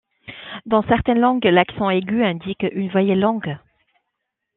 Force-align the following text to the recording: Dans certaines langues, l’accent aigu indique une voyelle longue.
Dans 0.65 0.81
certaines 0.87 1.19
langues, 1.19 1.43
l’accent 1.43 1.91
aigu 1.91 2.23
indique 2.23 2.65
une 2.71 2.89
voyelle 2.89 3.19
longue. 3.19 3.55